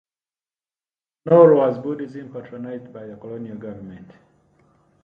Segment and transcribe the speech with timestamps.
[1.27, 4.09] Nor was Buddhism patronised by the colonial government.